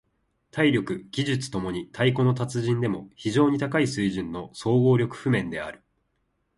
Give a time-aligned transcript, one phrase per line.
[0.49, 5.83] 体力・技術共に太鼓の達人でも非常に高い水準の総合力譜面である。